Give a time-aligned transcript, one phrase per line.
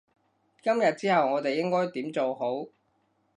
[0.63, 2.65] 今日之後我哋應該點做好？